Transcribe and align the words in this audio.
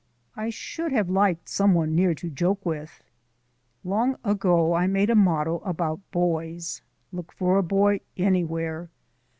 I 0.35 0.49
should 0.49 0.91
have 0.93 1.11
liked 1.11 1.47
some 1.47 1.75
one 1.75 1.93
near 1.93 2.15
to 2.15 2.29
joke 2.31 2.65
with. 2.65 3.03
Long 3.83 4.15
ago 4.23 4.73
I 4.73 4.87
made 4.87 5.11
a 5.11 5.15
motto 5.15 5.59
about 5.63 5.99
boys: 6.09 6.81
Look 7.11 7.31
for 7.31 7.59
a 7.59 7.61
boy 7.61 7.99
anywhere. 8.17 8.89